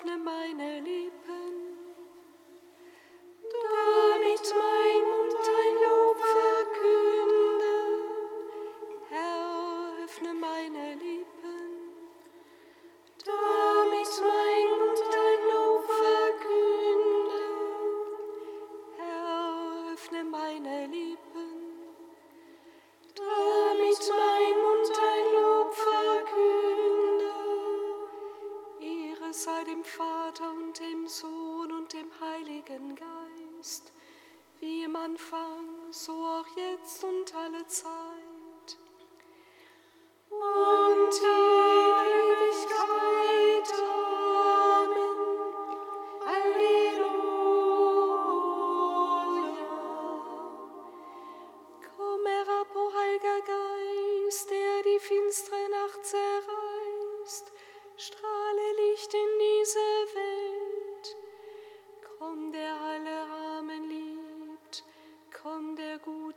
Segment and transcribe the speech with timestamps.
[0.00, 0.89] öffne meine Liebe.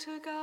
[0.04, 0.43] to go.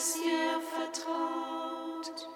[0.00, 2.28] es dir vertraut,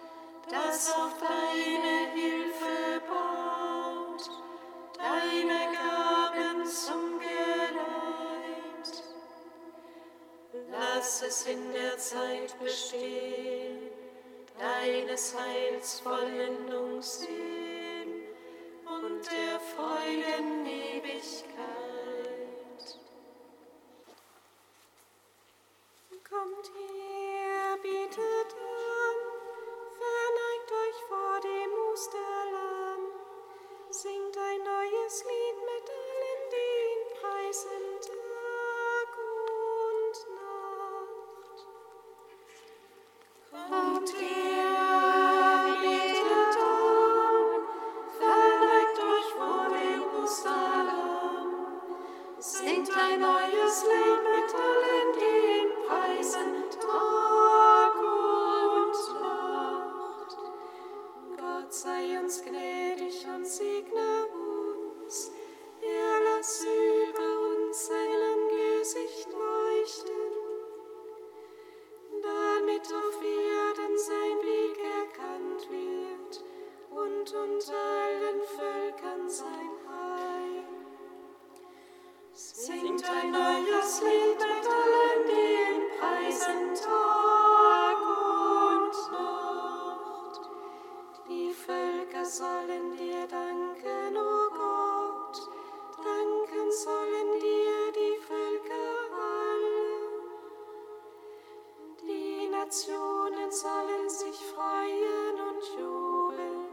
[0.51, 4.31] das auf deine Hilfe baut,
[4.99, 9.03] deine Gaben zum Geleit.
[10.71, 13.79] Lass es in der Zeit bestehen,
[14.59, 17.54] deines Heils Vollendung sehen.
[103.53, 106.69] sollen sich freuen und jubeln,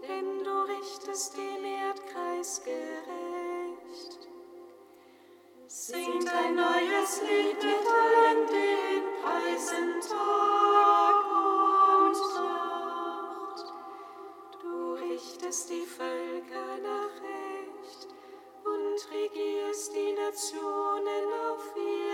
[0.00, 4.28] denn du richtest den Erdkreis gerecht.
[5.66, 11.16] Singt ein neues Lied mit allen den Preisen Tag
[12.06, 13.64] und Nacht.
[14.62, 18.08] Du richtest die Völker nach Recht
[18.64, 22.09] und regierst die Nationen auf ihr.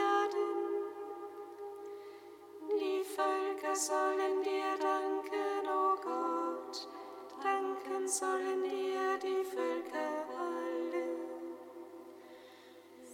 [3.78, 6.88] sollen dir danken, o oh Gott,
[7.42, 11.04] danken sollen dir die Völker alle.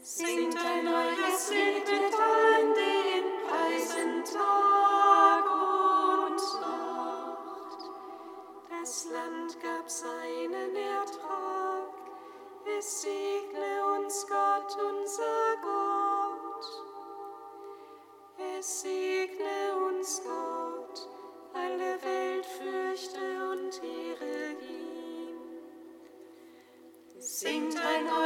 [0.02, 7.90] Singt ein neues Lied mit allen, die preisen Tag und Nacht.
[8.70, 11.92] Das Land gab seinen Ertrag,
[12.78, 16.12] es segne uns Gott, unser Gott.
[18.58, 18.91] Es segne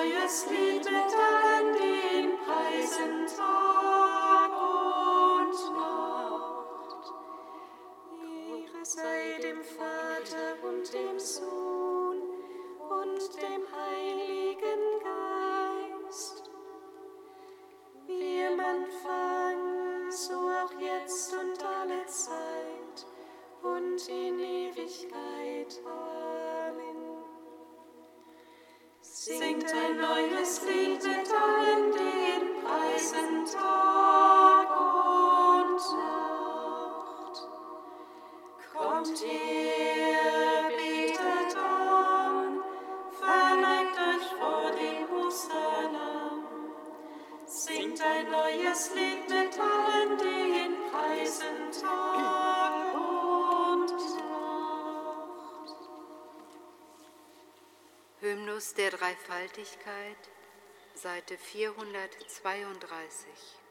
[0.06, 4.25] neues Lied mit allen, die preisen, tat.
[58.56, 60.17] Christus der Dreifaltigkeit,
[60.94, 63.66] Seite 432.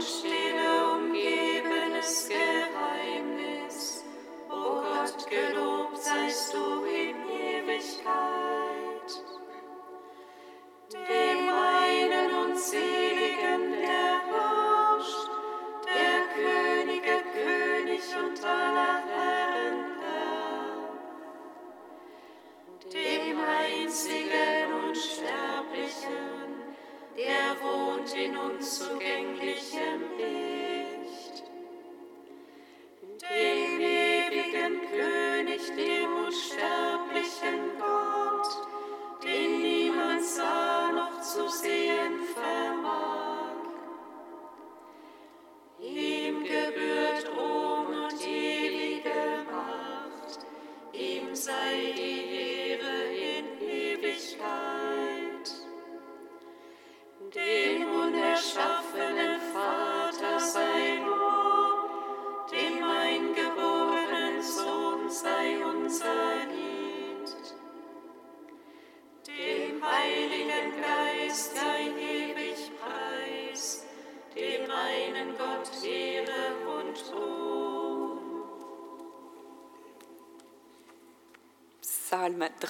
[0.00, 0.39] She.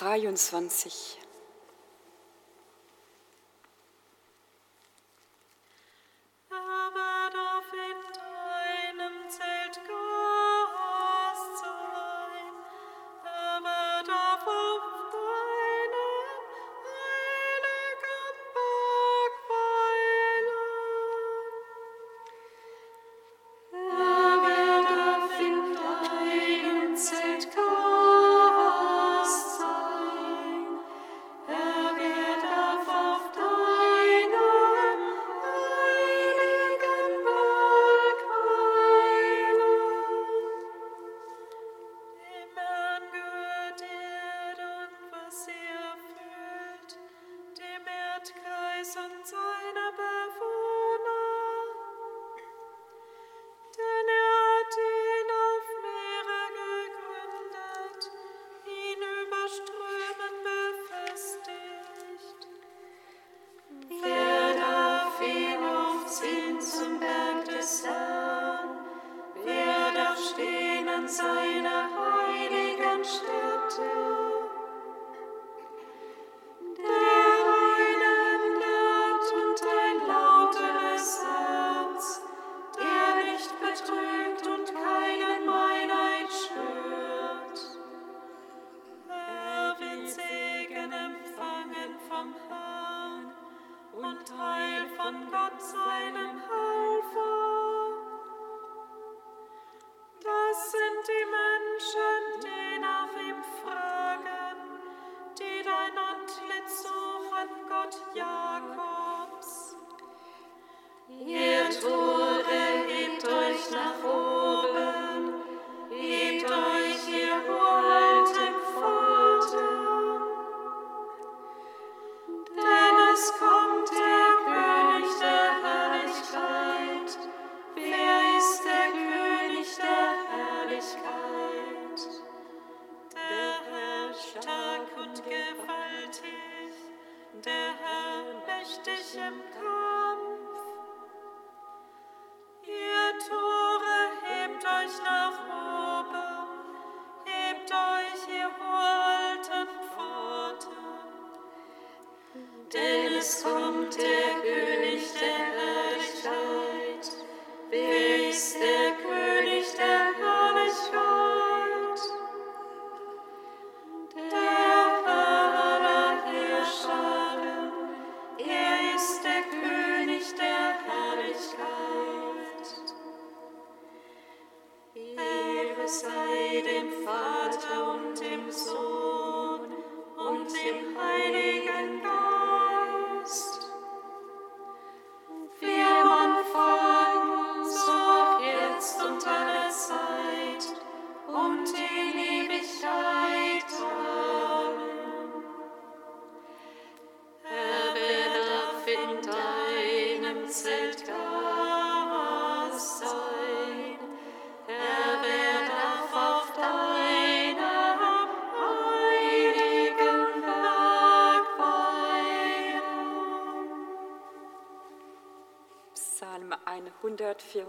[0.00, 1.19] 23.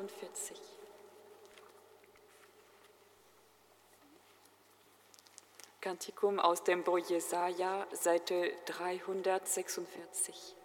[0.07, 0.57] 43.
[5.79, 10.55] Kantikum aus dem Buch Jesaja, Seite 346.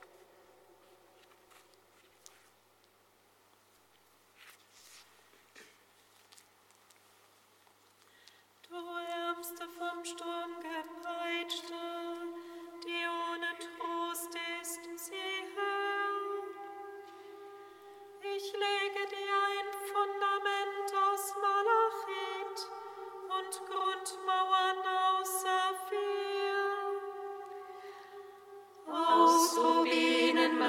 [8.69, 11.96] Du Ärmste vom Sturm gepeitscht.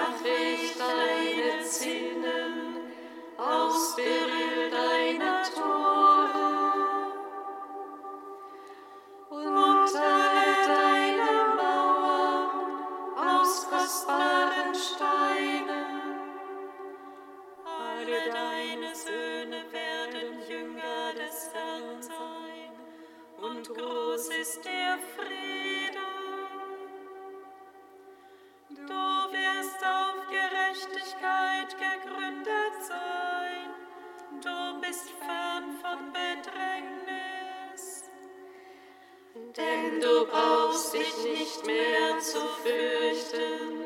[0.10, 1.17] Nachrichten.
[40.02, 43.86] du brauchst dich nicht mehr zu fürchten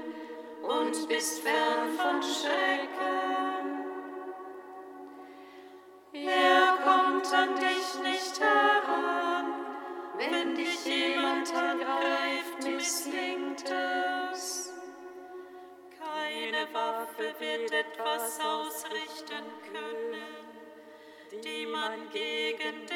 [0.61, 3.31] und bist fern von Schrecken.
[6.13, 9.53] Er kommt an dich nicht heran,
[10.17, 14.73] wenn dich jemand angreift, misslingt es.
[15.99, 22.90] Keine Waffe wird etwas ausrichten können, die man gegen dich.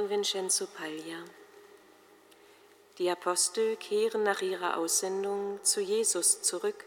[0.00, 1.22] Von Vincenzo Paglia.
[2.96, 6.86] Die Apostel kehren nach ihrer Aussendung zu Jesus zurück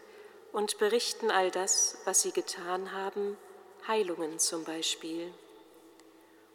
[0.52, 3.36] und berichten all das, was sie getan haben,
[3.86, 5.32] Heilungen zum Beispiel.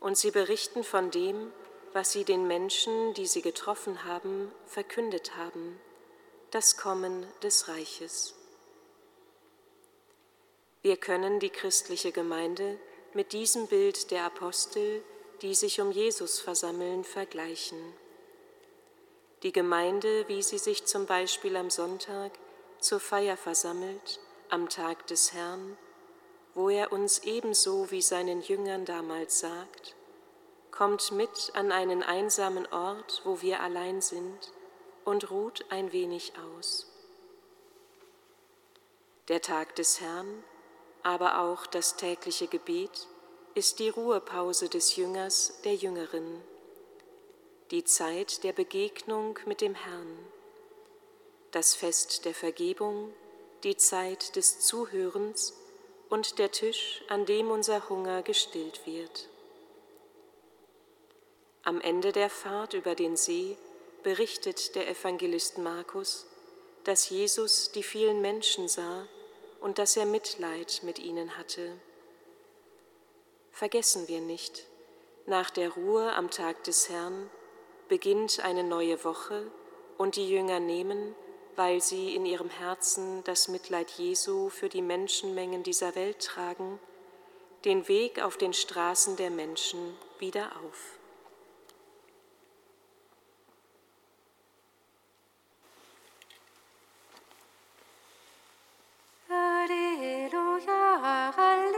[0.02, 1.54] Und sie berichten von dem,
[1.94, 5.80] was sie den Menschen, die sie getroffen haben, verkündet haben,
[6.52, 8.36] das Kommen des Reiches.
[10.82, 12.78] Wir können die christliche Gemeinde
[13.14, 15.02] mit diesem Bild der Apostel,
[15.42, 17.80] die sich um Jesus versammeln, vergleichen.
[19.44, 22.32] Die Gemeinde, wie sie sich zum Beispiel am Sonntag
[22.80, 25.78] zur Feier versammelt, am Tag des Herrn,
[26.54, 29.96] wo er uns ebenso wie seinen Jüngern damals sagt,
[30.72, 34.54] kommt mit an einen einsamen Ort, wo wir allein sind,
[35.06, 36.88] und ruht ein wenig aus.
[39.28, 40.44] Der Tag des Herrn,
[41.04, 43.08] aber auch das tägliche Gebet
[43.60, 46.42] ist die Ruhepause des Jüngers, der Jüngerin,
[47.72, 50.18] die Zeit der Begegnung mit dem Herrn,
[51.52, 53.14] das Fest der Vergebung,
[53.66, 55.56] die Zeit des Zuhörens
[56.08, 59.28] und der Tisch, an dem unser Hunger gestillt wird.
[61.64, 63.58] Am Ende der Fahrt über den See
[64.04, 66.28] berichtet der Evangelist Markus,
[66.86, 69.06] dass Jesus die vielen Menschen sah
[69.60, 71.74] und dass er Mitleid mit ihnen hatte.
[73.60, 74.68] Vergessen wir nicht,
[75.26, 77.30] nach der Ruhe am Tag des Herrn
[77.90, 79.52] beginnt eine neue Woche
[79.98, 81.14] und die Jünger nehmen,
[81.58, 86.80] weil sie in ihrem Herzen das Mitleid Jesu für die Menschenmengen dieser Welt tragen,
[87.66, 90.98] den Weg auf den Straßen der Menschen wieder auf.
[99.28, 101.69] Halleluja, Halleluja,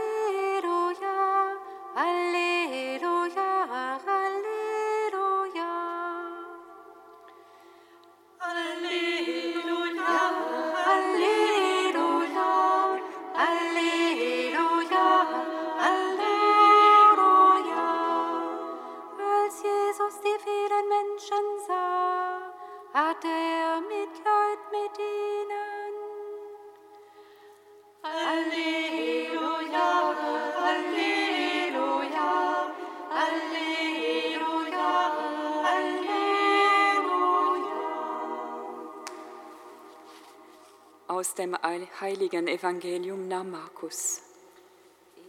[41.22, 41.56] Aus dem
[42.00, 44.22] heiligen Evangelium nach Markus.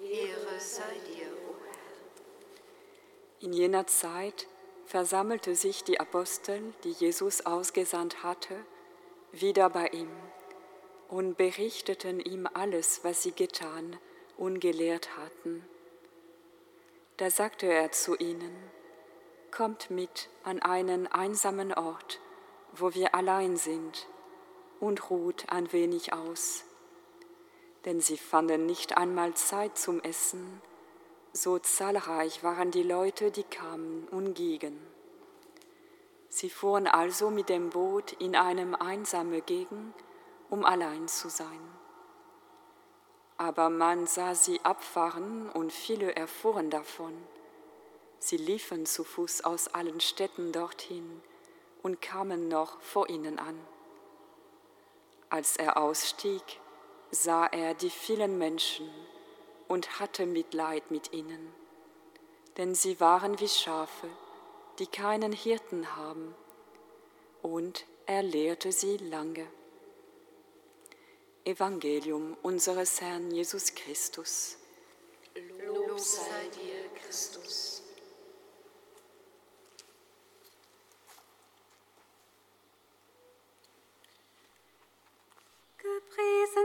[0.04, 3.46] Ehre sei dir, o Herr.
[3.46, 4.48] In jener Zeit
[4.88, 8.56] versammelte sich die Apostel, die Jesus ausgesandt hatte,
[9.34, 10.10] wieder bei ihm
[11.10, 14.00] und berichteten ihm alles, was sie getan
[14.36, 15.64] und gelehrt hatten.
[17.18, 18.56] Da sagte er zu ihnen,
[19.52, 22.20] Kommt mit an einen einsamen Ort,
[22.72, 24.08] wo wir allein sind,
[24.84, 26.66] und ruht ein wenig aus.
[27.86, 30.62] Denn sie fanden nicht einmal Zeit zum Essen,
[31.32, 34.78] so zahlreich waren die Leute, die kamen und gingen.
[36.28, 39.96] Sie fuhren also mit dem Boot in einem einsamen Gegend,
[40.50, 41.62] um allein zu sein.
[43.38, 47.14] Aber man sah sie abfahren und viele erfuhren davon.
[48.20, 51.22] Sie liefen zu Fuß aus allen Städten dorthin
[51.82, 53.73] und kamen noch vor ihnen an.
[55.34, 56.44] Als er ausstieg,
[57.10, 58.88] sah er die vielen Menschen
[59.68, 61.52] und hatte Mitleid mit ihnen,
[62.58, 64.08] denn sie waren wie Schafe,
[64.78, 66.36] die keinen Hirten haben,
[67.42, 69.48] und er lehrte sie lange.
[71.46, 74.60] Evangelium unseres Herrn Jesus Christus.
[75.66, 77.73] Lob sei dir, Christus.
[86.16, 86.63] Surprise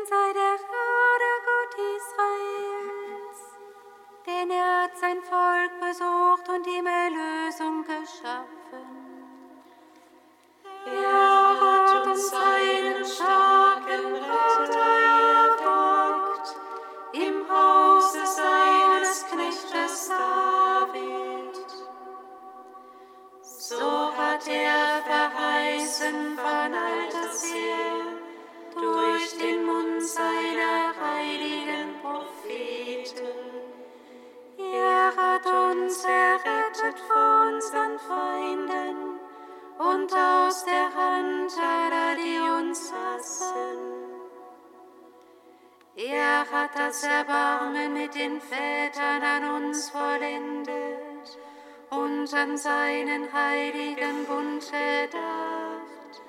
[53.58, 56.22] heiligen Bund gedacht,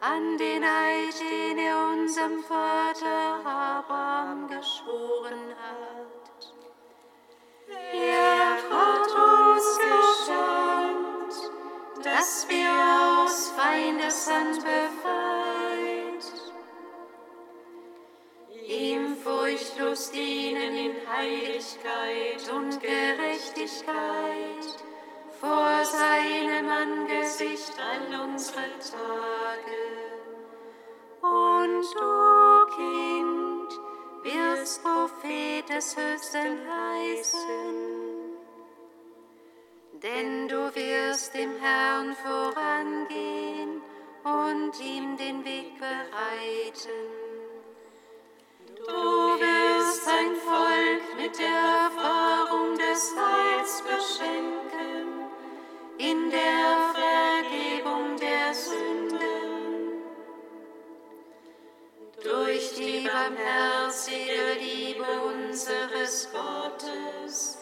[0.00, 6.52] an den Eid, den er unserem Vater Abraham geschworen hat.
[7.92, 11.36] Er hat uns geschenkt,
[12.04, 12.70] dass wir
[13.24, 16.24] aus Feindeshand befreit,
[18.68, 24.83] ihm furchtlos dienen in Heiligkeit und Gerechtigkeit
[25.40, 29.82] vor seinem Angesicht all unsere Tage.
[31.20, 33.70] Und du, Kind,
[34.24, 37.74] wirst Prophet des Höchsten heißen,
[40.02, 43.82] denn du wirst dem Herrn vorangehen
[44.24, 47.24] und ihm den Weg bereiten.
[48.76, 50.53] Du wirst sein Volk
[63.24, 67.58] barmherzige Liebe unseres Gottes.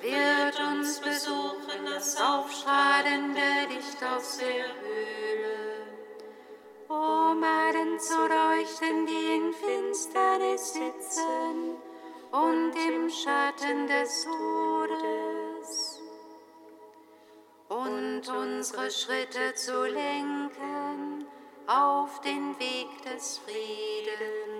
[0.00, 5.82] Wird uns besuchen das aufstrahlende Licht aus der Höhle,
[6.88, 11.76] um allen zu leuchten, die in Finsternis sitzen
[12.32, 16.00] und im Schatten des Todes,
[17.68, 21.26] und unsere Schritte zu lenken
[21.66, 24.59] auf den Weg des Friedens.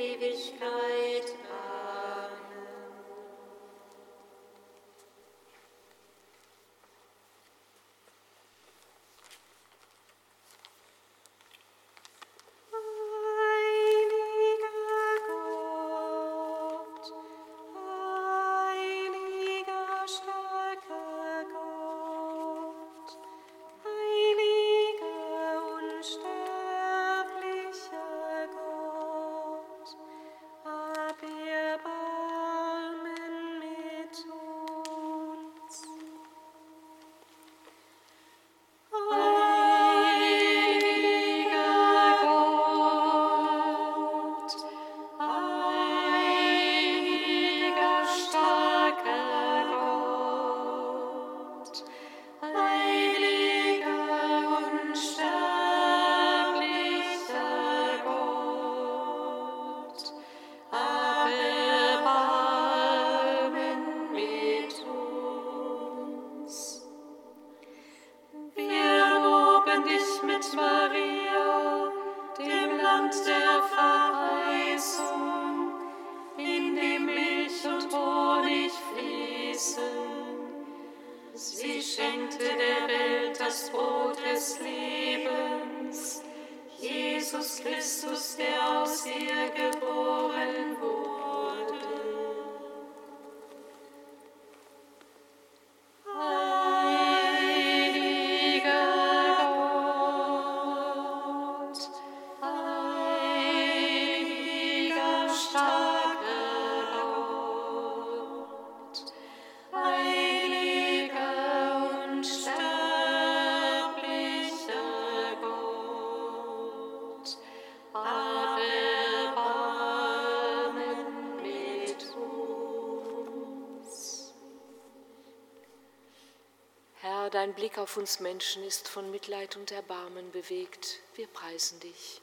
[127.41, 130.99] dein Blick auf uns Menschen ist von Mitleid und Erbarmen bewegt.
[131.15, 132.21] Wir preisen dich.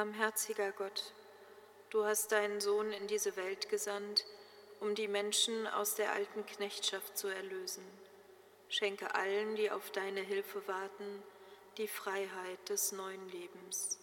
[0.00, 1.12] Barmherziger Gott,
[1.90, 4.24] du hast deinen Sohn in diese Welt gesandt,
[4.80, 7.84] um die Menschen aus der alten Knechtschaft zu erlösen.
[8.70, 11.22] Schenke allen, die auf deine Hilfe warten,
[11.76, 13.98] die Freiheit des neuen Lebens.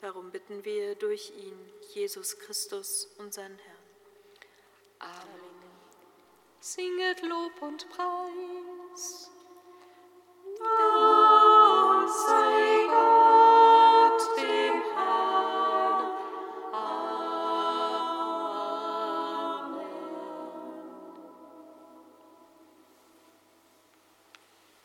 [0.00, 3.84] Darum bitten wir durch ihn, Jesus Christus, unseren Herrn.
[4.98, 5.70] Amen.
[6.58, 9.30] Singet Lob und Preis.
[10.58, 11.09] Amen.